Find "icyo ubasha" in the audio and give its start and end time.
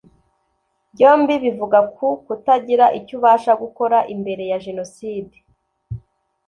2.99-3.51